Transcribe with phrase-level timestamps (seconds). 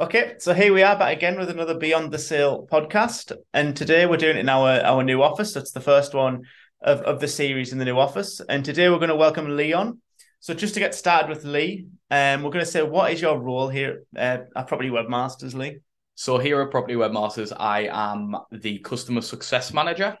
[0.00, 3.32] Okay, so here we are back again with another Beyond the Sale podcast.
[3.52, 5.52] And today we're doing it in our, our new office.
[5.52, 6.44] That's the first one
[6.80, 8.40] of, of the series in the new office.
[8.48, 10.00] And today we're going to welcome Lee on.
[10.38, 13.40] So just to get started with Lee, um, we're going to say, what is your
[13.40, 15.78] role here uh, at Property Webmasters, Lee?
[16.14, 20.16] So here at Property Webmasters, I am the customer success manager.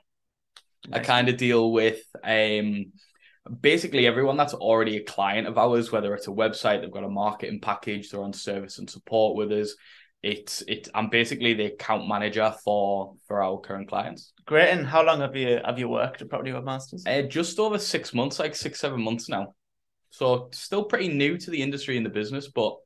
[0.88, 1.00] Nice.
[1.00, 2.86] I kind of deal with um,
[3.60, 7.08] basically everyone that's already a client of ours, whether it's a website, they've got a
[7.08, 9.74] marketing package, they're on service and support with us.
[10.22, 10.88] It's it.
[10.94, 14.32] I'm basically the account manager for for our current clients.
[14.46, 14.70] Great.
[14.70, 17.06] And how long have you have you worked at Property Webmasters?
[17.06, 19.54] Uh, just over six months, like six seven months now.
[20.10, 22.76] So still pretty new to the industry and the business, but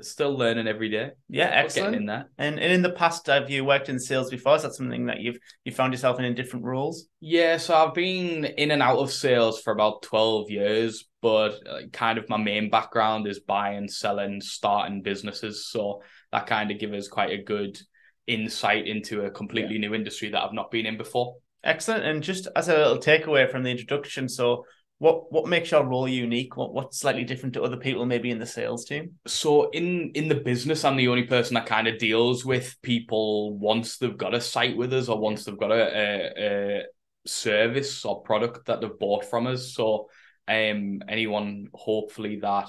[0.00, 1.10] still learning every day.
[1.28, 1.96] Yeah, excellent.
[1.96, 2.26] In that.
[2.38, 4.56] And, and in the past, have you worked in sales before?
[4.56, 7.06] Is that something that you've you found yourself in in different roles?
[7.20, 11.58] Yeah, so I've been in and out of sales for about twelve years, but
[11.92, 15.68] kind of my main background is buying, selling, starting businesses.
[15.68, 17.78] So that kind of gives us quite a good
[18.26, 19.88] insight into a completely yeah.
[19.88, 21.36] new industry that I've not been in before.
[21.62, 22.04] Excellent.
[22.04, 24.64] And just as a little takeaway from the introduction, so
[24.98, 26.56] what what makes your role unique?
[26.56, 29.12] What what's slightly different to other people maybe in the sales team?
[29.26, 33.58] So in in the business, I'm the only person that kind of deals with people
[33.58, 36.82] once they've got a site with us or once they've got a, a, a
[37.26, 39.74] service or product that they've bought from us.
[39.74, 40.08] So
[40.46, 42.68] um anyone hopefully that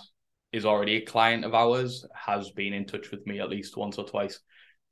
[0.53, 3.98] is already a client of ours has been in touch with me at least once
[3.98, 4.40] or twice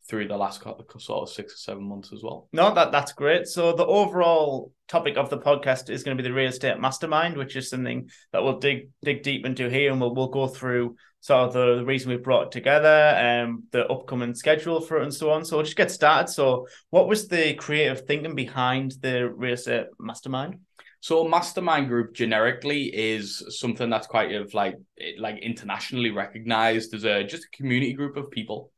[0.08, 2.50] through the last sort of six or seven months as well.
[2.52, 3.48] No, that that's great.
[3.48, 7.38] So the overall topic of the podcast is going to be the real estate mastermind,
[7.38, 10.96] which is something that we'll dig dig deep into here, and we'll we'll go through
[11.22, 15.04] sort of the, the reason we brought it together, um, the upcoming schedule for it,
[15.04, 15.46] and so on.
[15.46, 16.32] So we'll just get started.
[16.32, 20.60] So, what was the creative thinking behind the real estate mastermind?
[21.00, 24.76] So mastermind group generically is something that's quite of like
[25.18, 28.72] like internationally recognized as a just a community group of people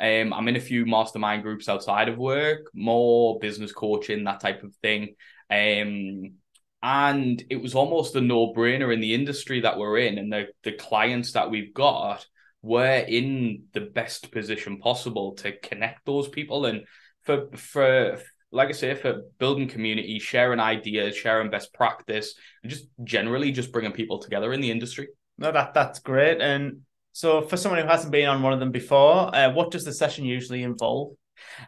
[0.00, 4.62] um, I'm in a few mastermind groups outside of work, more business coaching, that type
[4.62, 5.14] of thing.
[5.50, 6.34] Um,
[6.82, 10.72] and it was almost a no-brainer in the industry that we're in and the, the
[10.72, 12.26] clients that we've got
[12.62, 16.84] we're in the best position possible to connect those people and
[17.22, 18.18] for for
[18.52, 23.72] like I say, for building community, sharing ideas, sharing best practice, and just generally just
[23.72, 25.08] bringing people together in the industry.
[25.36, 26.40] No, that that's great.
[26.40, 26.82] And
[27.16, 29.92] so, for someone who hasn't been on one of them before, uh, what does the
[29.94, 31.14] session usually involve?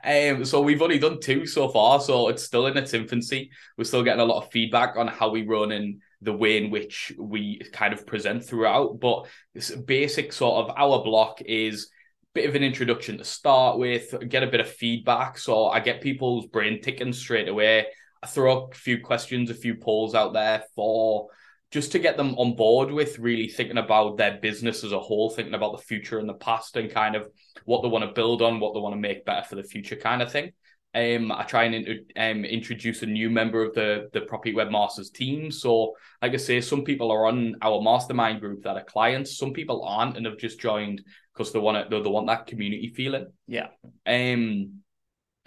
[0.05, 3.51] Um, so we've only done two so far, so it's still in its infancy.
[3.79, 6.71] We're still getting a lot of feedback on how we run and the way in
[6.71, 9.01] which we kind of present throughout.
[9.01, 13.79] But this basic sort of our block is a bit of an introduction to start
[13.79, 15.39] with, get a bit of feedback.
[15.39, 17.87] So I get people's brain ticking straight away.
[18.23, 21.29] I throw a few questions, a few polls out there for
[21.71, 25.31] just to get them on board with really thinking about their business as a whole,
[25.31, 27.29] thinking about the future and the past and kind of
[27.65, 29.97] what they want to build on, what they want to make better for the future
[29.97, 30.53] kind of thing.
[30.95, 31.87] Um, I try and
[32.17, 35.51] um, introduce a new member of the the Property Webmasters team.
[35.51, 39.37] So, like I say, some people are on our mastermind group that are clients.
[39.37, 41.03] Some people aren't and have just joined
[41.35, 41.91] because they want it.
[41.91, 43.27] They want that community feeling.
[43.47, 43.69] Yeah.
[44.07, 44.81] Um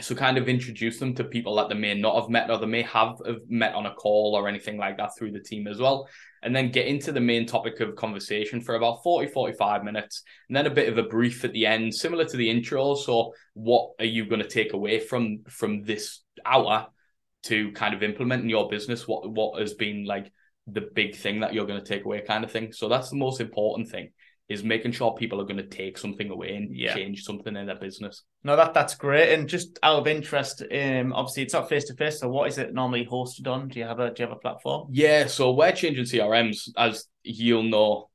[0.01, 2.65] so kind of introduce them to people that they may not have met or they
[2.65, 5.79] may have, have met on a call or anything like that through the team as
[5.79, 6.07] well.
[6.43, 10.55] And then get into the main topic of conversation for about 40 45 minutes and
[10.55, 12.95] then a bit of a brief at the end similar to the intro.
[12.95, 16.87] So what are you going to take away from from this hour
[17.43, 19.07] to kind of implement in your business?
[19.07, 20.31] What what has been like
[20.67, 22.73] the big thing that you're going to take away kind of thing?
[22.73, 24.11] So that's the most important thing
[24.51, 26.93] is making sure people are going to take something away and yeah.
[26.93, 28.23] change something in their business.
[28.43, 29.33] No, that that's great.
[29.33, 32.19] And just out of interest, um, obviously it's not face to face.
[32.19, 33.69] So what is it normally hosted on?
[33.69, 34.87] Do you have a do you have a platform?
[34.91, 38.09] Yeah, so we're changing CRMs, as you'll know,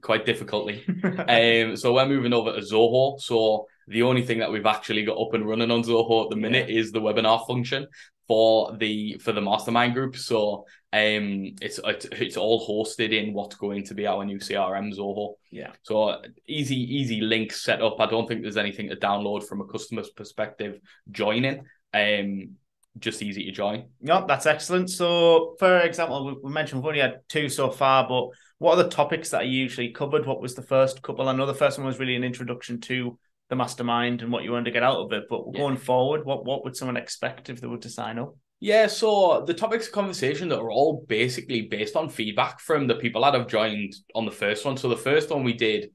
[0.00, 0.84] quite difficultly.
[1.04, 3.20] um, so we're moving over to Zoho.
[3.20, 6.36] So the only thing that we've actually got up and running on Zoho at the
[6.36, 6.78] minute yeah.
[6.78, 7.88] is the webinar function
[8.28, 10.16] for the for the mastermind group.
[10.16, 14.96] So um, it's it's, it's all hosted in what's going to be our new CRM
[14.96, 15.34] Zoho.
[15.50, 15.72] Yeah.
[15.82, 18.00] So easy easy link set up.
[18.00, 20.78] I don't think there's anything to download from a customer's perspective.
[21.10, 21.64] Joining.
[21.92, 22.56] Um,
[22.98, 23.86] just easy to join.
[24.00, 24.90] No, that's excellent.
[24.90, 28.28] So, for example, we mentioned we've only had two so far, but
[28.58, 30.26] what are the topics that are usually covered?
[30.26, 31.28] What was the first couple?
[31.28, 33.18] I know the first one was really an introduction to
[33.50, 35.24] the mastermind and what you wanted to get out of it.
[35.28, 35.60] But yeah.
[35.60, 38.34] going forward, what what would someone expect if they were to sign up?
[38.60, 42.94] Yeah, so the topics of conversation that are all basically based on feedback from the
[42.94, 44.76] people that have joined on the first one.
[44.76, 45.90] So the first one we did,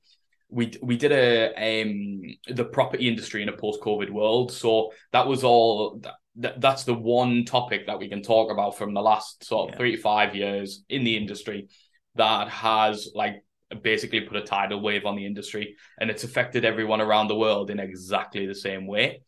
[0.49, 4.51] we we did a um the property industry in a post COVID world.
[4.51, 6.01] So that was all
[6.37, 9.73] that, that's the one topic that we can talk about from the last sort of
[9.73, 9.77] yeah.
[9.77, 11.69] three to five years in the industry
[12.15, 13.44] that has like
[13.81, 17.69] basically put a tidal wave on the industry, and it's affected everyone around the world
[17.69, 19.21] in exactly the same way.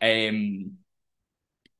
[0.00, 0.78] Um,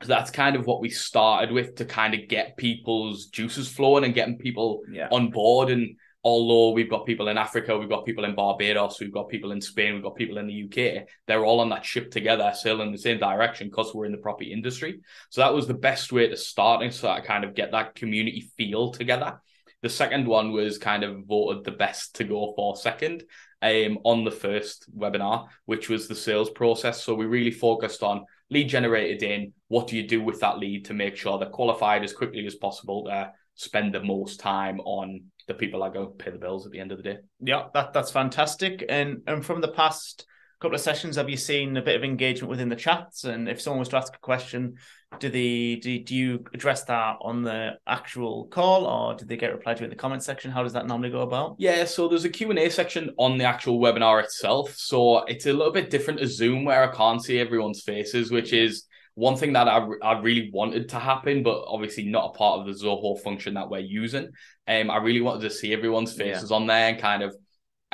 [0.04, 4.14] that's kind of what we started with to kind of get people's juices flowing and
[4.14, 5.08] getting people Yeah.
[5.12, 5.70] on board.
[5.70, 9.52] And although we've got people in Africa, we've got people in Barbados, we've got people
[9.52, 12.88] in Spain, we've got people in the UK, they're all on that ship together, sailing
[12.88, 15.00] in the same direction because we're in the property industry.
[15.30, 17.94] So that was the best way to start and so I kind of get that
[17.94, 19.40] community feel together.
[19.82, 23.24] The second one was kind of voted the best to go for second
[23.60, 27.02] um, on the first webinar, which was the sales process.
[27.02, 29.52] So we really focused on lead generated in.
[29.68, 32.54] What do you do with that lead to make sure they're qualified as quickly as
[32.54, 36.72] possible to spend the most time on the people that go pay the bills at
[36.72, 37.18] the end of the day?
[37.40, 38.84] Yeah, that that's fantastic.
[38.88, 40.26] And and from the past
[40.62, 43.24] couple of sessions, have you seen a bit of engagement within the chats?
[43.24, 44.76] And if someone was to ask a question,
[45.18, 49.52] do the do, do you address that on the actual call, or do they get
[49.52, 50.52] replied to in the comment section?
[50.52, 51.56] How does that normally go about?
[51.58, 54.72] Yeah, so there's a Q&A section on the actual webinar itself.
[54.76, 58.52] So it's a little bit different to Zoom where I can't see everyone's faces, which
[58.52, 62.60] is one thing that I, I really wanted to happen, but obviously not a part
[62.60, 64.28] of the Zoho function that we're using.
[64.68, 67.36] Um, I really wanted to see everyone's faces on there and kind of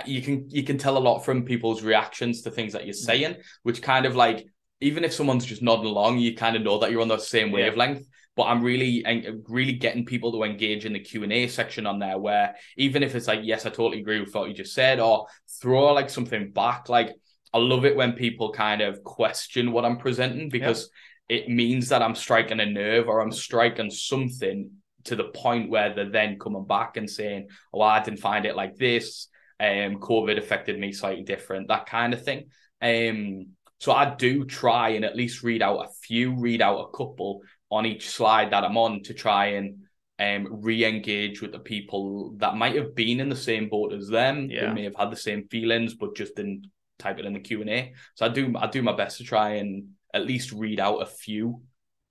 [0.07, 3.05] you can you can tell a lot from people's reactions to things that you're mm-hmm.
[3.05, 4.47] saying, which kind of like
[4.81, 7.49] even if someone's just nodding along, you kind of know that you're on the same
[7.49, 7.55] Yeah.
[7.55, 8.07] wavelength.
[8.37, 9.05] But I'm really
[9.49, 13.03] really getting people to engage in the Q and A section on there, where even
[13.03, 15.27] if it's like, yes, I totally agree with what you just said, or
[15.61, 16.89] throw like something back.
[16.89, 17.17] Like
[17.53, 20.91] I love it when people kind of question what I'm presenting because
[21.29, 24.71] it means that I'm striking a nerve or I'm striking something
[25.05, 28.57] to the point where they're then coming back and saying, "Oh, I didn't find it
[28.57, 29.29] like this."
[29.61, 32.51] Um, COVID affected me slightly different, that kind of thing.
[32.81, 36.97] Um, so I do try and at least read out a few, read out a
[36.97, 39.85] couple on each slide that I'm on to try and
[40.21, 44.51] um re-engage with the people that might have been in the same boat as them.
[44.51, 44.67] Yeah.
[44.67, 46.67] They may have had the same feelings, but just didn't
[46.99, 47.93] type it in the Q and A.
[48.15, 51.07] So I do I do my best to try and at least read out a
[51.07, 51.63] few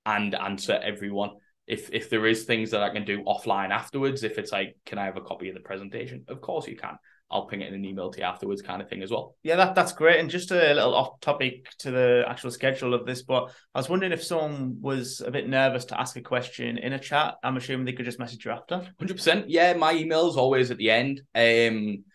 [0.05, 1.31] and answer everyone.
[1.67, 4.97] If if there is things that I can do offline afterwards, if it's like, can
[4.97, 6.23] I have a copy of the presentation?
[6.27, 6.97] Of course you can.
[7.29, 9.35] I'll ping it in an email to you afterwards, kind of thing as well.
[9.43, 10.19] Yeah, that that's great.
[10.19, 13.89] And just a little off topic to the actual schedule of this, but I was
[13.89, 17.35] wondering if someone was a bit nervous to ask a question in a chat.
[17.43, 18.87] I'm assuming they could just message you after.
[18.97, 19.49] Hundred percent.
[19.49, 21.21] Yeah, my email's always at the end.
[21.35, 22.05] Um,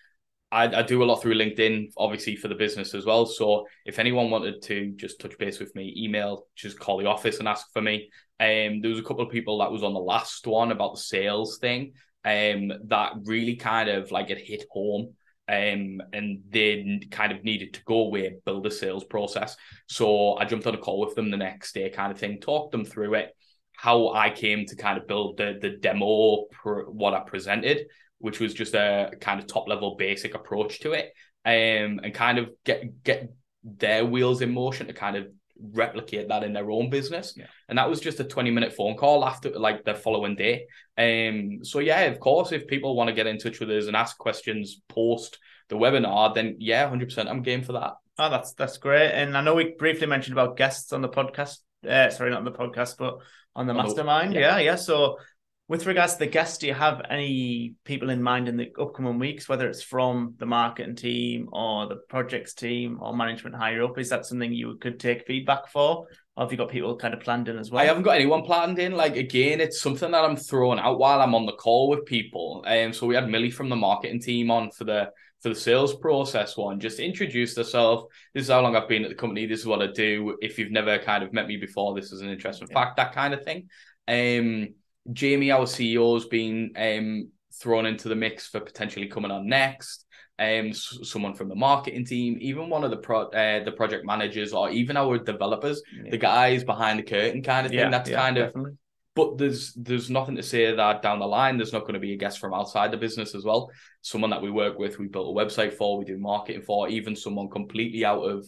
[0.52, 3.24] I, I do a lot through LinkedIn, obviously for the business as well.
[3.24, 7.38] So if anyone wanted to just touch base with me, email, just call the office
[7.38, 8.10] and ask for me.
[8.38, 11.00] Um, there was a couple of people that was on the last one about the
[11.00, 11.94] sales thing.
[12.24, 15.14] Um, that really kind of like it hit home.
[15.48, 19.56] Um, and they kind of needed to go away, build a sales process.
[19.88, 22.72] So I jumped on a call with them the next day, kind of thing, talked
[22.72, 23.34] them through it,
[23.74, 27.86] how I came to kind of build the the demo, what I presented,
[28.22, 31.12] which was just a kind of top level basic approach to it,
[31.44, 33.30] um, and kind of get get
[33.62, 35.26] their wheels in motion to kind of
[35.72, 37.34] replicate that in their own business.
[37.36, 37.46] Yeah.
[37.68, 40.66] And that was just a 20 minute phone call after like the following day.
[40.98, 43.94] Um so yeah, of course, if people want to get in touch with us and
[43.96, 45.38] ask questions post
[45.68, 47.92] the webinar, then yeah, 100% I'm game for that.
[48.18, 49.10] Oh, that's that's great.
[49.12, 51.58] And I know we briefly mentioned about guests on the podcast.
[51.88, 53.18] Uh, sorry, not on the podcast, but
[53.54, 54.34] on the On the- mastermind.
[54.34, 54.40] yeah.
[54.40, 54.76] Yeah, yeah.
[54.76, 55.18] So,
[55.68, 59.18] with regards to the guests, do you have any people in mind in the upcoming
[59.18, 63.98] weeks, whether it's from the marketing team or the projects team or management higher up?
[63.98, 67.20] Is that something you could take feedback for, or have you got people kind of
[67.20, 67.82] planned in as well?
[67.82, 68.92] I haven't got anyone planned in.
[68.92, 72.64] Like again, it's something that I'm throwing out while I'm on the call with people.
[72.66, 75.10] Um, so we had Millie from the marketing team on for the
[75.42, 76.80] for the sales process one.
[76.80, 78.04] Just introduce herself.
[78.34, 79.46] This is how long I've been at the company.
[79.46, 80.36] This is what I do.
[80.40, 82.74] If you've never kind of met me before, this is an interesting Yeah.
[82.74, 82.96] fact.
[82.96, 83.68] That kind of thing.
[84.06, 84.74] Um,
[85.12, 90.06] Jamie, our CEO, has been um thrown into the mix for potentially coming on next.
[90.38, 94.52] Um, someone from the marketing team, even one of the pro uh, the project managers,
[94.52, 96.10] or even our developers Yeah.
[96.10, 97.78] the guys behind the curtain kind of thing.
[97.80, 98.72] yeah, That's yeah, kind of definitely.
[99.14, 102.14] but there's there's nothing to say that down the line there's not going to be
[102.14, 103.70] a guest from outside the business as well.
[104.00, 107.14] Someone that we work with, we built a website for, we do marketing for, even
[107.14, 108.46] someone completely out of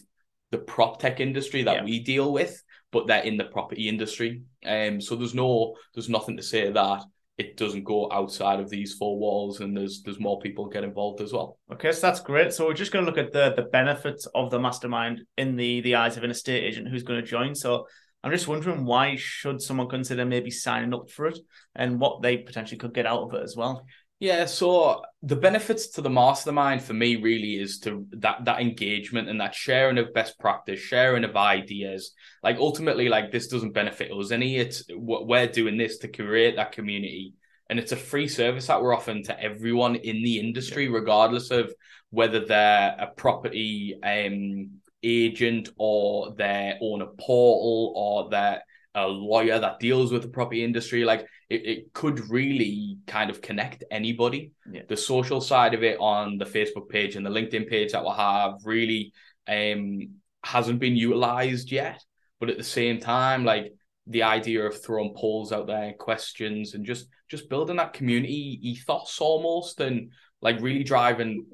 [0.51, 2.61] the prop tech industry that we deal with,
[2.95, 4.41] but they're in the property industry.
[4.65, 7.03] Um so there's no there's nothing to say that
[7.37, 11.19] it doesn't go outside of these four walls and there's there's more people get involved
[11.19, 11.57] as well.
[11.73, 12.53] Okay, so that's great.
[12.53, 15.81] So we're just going to look at the the benefits of the mastermind in the
[15.81, 17.53] the eyes of an estate agent who's going to join.
[17.53, 17.85] So
[18.23, 21.37] I'm just wondering why should someone consider maybe signing up for it
[21.75, 23.85] and what they potentially could get out of it as well.
[24.19, 29.27] Yeah, so the benefits to the mastermind for me really is to that that engagement
[29.27, 32.11] and that sharing of best practice, sharing of ideas.
[32.41, 34.55] Like ultimately, like this doesn't benefit us any.
[34.57, 37.33] It's what we're doing this to create that community
[37.69, 41.73] and it's a free service that we're offering to everyone in the industry, regardless of
[42.11, 44.69] whether they're a property um,
[45.01, 48.61] agent or they own a portal or they're
[48.95, 51.03] a lawyer that deals with the property industry.
[51.03, 54.53] Like it, it could really kind of connect anybody.
[54.71, 54.81] Yeah.
[54.87, 58.13] The social side of it on the Facebook page and the LinkedIn page that we'll
[58.13, 59.13] have really
[59.47, 62.03] um hasn't been utilized yet.
[62.39, 63.73] But at the same time, like
[64.07, 69.19] the idea of throwing polls out there, questions, and just just building that community ethos
[69.19, 70.11] almost, and
[70.41, 71.45] like really driving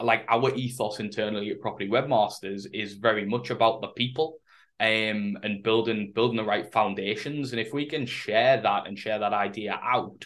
[0.00, 4.38] like our ethos internally at Property Webmasters is very much about the people
[4.80, 7.52] um, and building building the right foundations.
[7.52, 10.24] And if we can share that and share that idea out,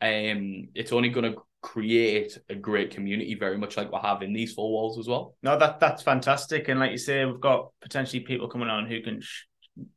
[0.00, 4.32] um, it's only going to create a great community, very much like we have in
[4.32, 5.34] these four walls as well.
[5.42, 6.68] No, that that's fantastic.
[6.68, 9.44] And like you say, we've got potentially people coming on who can sh-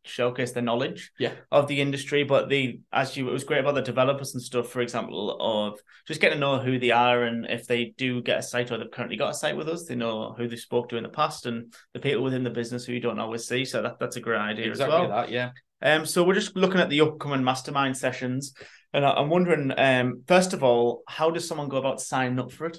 [0.03, 1.33] showcase the knowledge yeah.
[1.51, 2.23] of the industry.
[2.23, 5.79] But the as you it was great about the developers and stuff, for example, of
[6.07, 8.77] just getting to know who they are and if they do get a site or
[8.77, 11.09] they've currently got a site with us, they know who they spoke to in the
[11.09, 13.65] past and the people within the business who you don't always see.
[13.65, 15.09] So that, that's a great idea exactly as well.
[15.09, 15.51] That, yeah.
[15.81, 18.53] Um, so we're just looking at the upcoming mastermind sessions,
[18.91, 22.65] and I'm wondering, um, first of all, how does someone go about signing up for
[22.67, 22.77] it?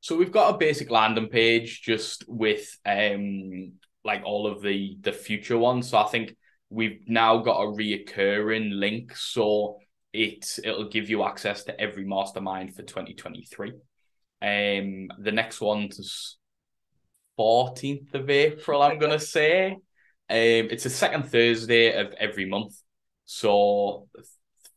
[0.00, 3.72] So we've got a basic landing page just with um
[4.08, 5.90] like all of the the future ones.
[5.90, 6.34] So I think
[6.70, 9.76] we've now got a reoccurring link, so
[10.14, 13.72] it it'll give you access to every mastermind for 2023.
[14.40, 16.38] Um, the next one's
[17.38, 19.72] 14th of April, I'm gonna say.
[20.30, 22.74] Um, it's the second Thursday of every month,
[23.26, 24.08] so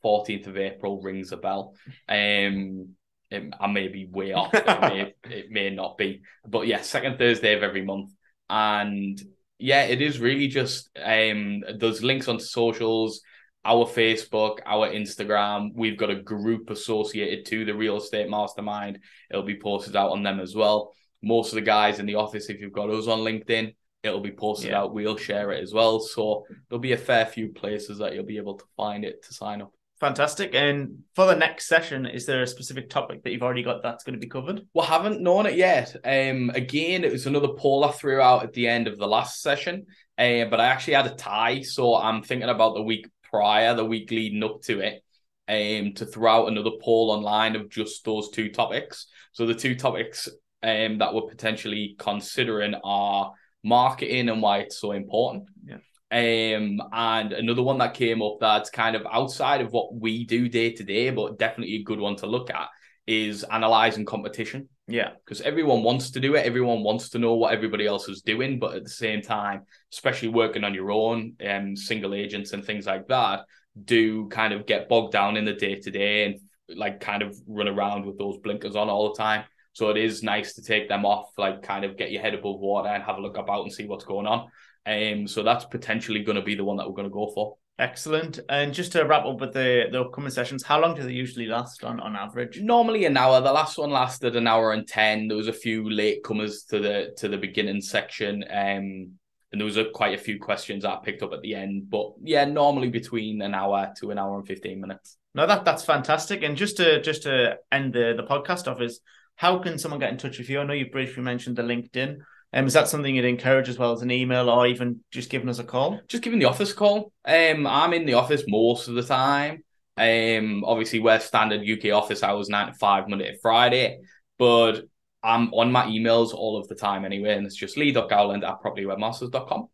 [0.03, 1.75] 14th of April rings a bell.
[2.09, 2.95] Um,
[3.29, 4.53] it, I may be way off.
[4.53, 8.11] It may, it may not be, but yeah, second Thursday of every month,
[8.51, 9.19] and
[9.57, 13.21] yeah, it is really just um those links onto socials,
[13.63, 15.69] our Facebook, our Instagram.
[15.73, 18.99] We've got a group associated to the real estate mastermind.
[19.29, 20.93] It'll be posted out on them as well.
[21.23, 24.31] Most of the guys in the office, if you've got us on LinkedIn, it'll be
[24.31, 24.81] posted Yeah.
[24.81, 24.93] out.
[24.93, 25.99] We'll share it as well.
[25.99, 29.33] So there'll be a fair few places that you'll be able to find it to
[29.33, 29.71] sign up.
[30.01, 30.55] Fantastic.
[30.55, 34.03] And for the next session, is there a specific topic that you've already got that's
[34.03, 34.67] going to be covered?
[34.73, 35.95] We haven't known it yet.
[36.03, 39.43] Um, again, it was another poll I threw out at the end of the last
[39.43, 39.85] session,
[40.17, 43.85] uh, but I actually had a tie, so I'm thinking about the week prior, the
[43.85, 45.03] week leading up to it,
[45.47, 49.05] um, to throw out another poll online of just those two topics.
[49.33, 50.27] So the two topics
[50.63, 55.47] um that we're potentially considering are marketing and why it's so important.
[55.63, 55.77] Yeah.
[56.11, 60.49] Um, and another one that came up that's kind of outside of what we do
[60.49, 62.67] day to day, but definitely a good one to look at
[63.07, 65.11] is analyzing competition Yeah.
[65.23, 66.45] because everyone wants to do it.
[66.45, 70.27] Everyone wants to know what everybody else is doing, but at the same time, especially
[70.27, 73.45] working on your own, um, single agents and things like that,
[73.85, 76.39] do kind of get bogged down in the day to day and
[76.77, 79.45] like kind of run around with those blinkers on all the time.
[79.73, 82.59] So it is nice to take them off, like kind of get your head above
[82.59, 84.49] water and have a look about and see what's going on.
[84.85, 87.57] Um, so that's potentially going to be the one that we're going to go for.
[87.79, 88.39] Excellent.
[88.47, 91.47] And just to wrap up with the, the upcoming sessions, how long do they usually
[91.47, 92.59] last on, on average?
[92.59, 93.41] Normally an hour.
[93.41, 95.27] The last one lasted an hour and ten.
[95.27, 99.13] There was a few late comers to the to the beginning section, um,
[99.51, 101.89] and there was a, quite a few questions I picked up at the end.
[101.89, 105.17] But yeah, normally between an hour to an hour and fifteen minutes.
[105.33, 106.43] No, that that's fantastic.
[106.43, 108.99] And just to just to end the, the podcast off is
[109.35, 110.59] how can someone get in touch with you?
[110.59, 112.17] I know you briefly mentioned the LinkedIn.
[112.53, 115.49] Um, is that something you'd encourage as well as an email or even just giving
[115.49, 116.01] us a call?
[116.07, 117.13] Just giving the office a call.
[117.25, 119.63] Um, I'm in the office most of the time.
[119.97, 123.99] Um, obviously we're standard UK office hours nine to five Monday to Friday,
[124.37, 124.83] but
[125.23, 129.67] I'm on my emails all of the time anyway, and it's just lee.gowland at propertywebmasters.com.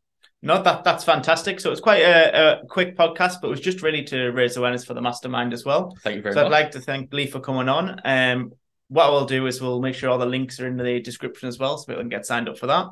[0.44, 1.60] No, that that's fantastic.
[1.60, 4.86] So it's quite a, a quick podcast, but it was just really to raise awareness
[4.86, 5.98] for the mastermind as well.
[6.04, 6.46] Thank you very so much.
[6.48, 8.00] I'd like to thank Lee for coming on.
[8.06, 8.52] Um,
[8.90, 11.60] what we'll do is we'll make sure all the links are in the description as
[11.60, 12.88] well, so people can get signed up for that.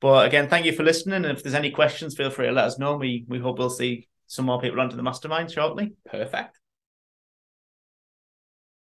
[0.00, 1.24] But again, thank you for listening.
[1.24, 2.96] And if there's any questions, feel free to let us know.
[2.96, 5.94] We we hope we'll see some more people onto the mastermind shortly.
[6.06, 6.58] Perfect.